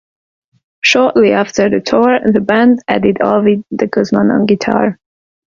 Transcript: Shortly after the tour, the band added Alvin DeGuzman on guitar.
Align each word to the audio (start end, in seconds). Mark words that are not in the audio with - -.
Shortly 0.83 1.31
after 1.31 1.69
the 1.69 1.79
tour, 1.79 2.17
the 2.25 2.39
band 2.41 2.79
added 2.87 3.17
Alvin 3.21 3.63
DeGuzman 3.71 4.31
on 4.35 4.47
guitar. 4.47 4.97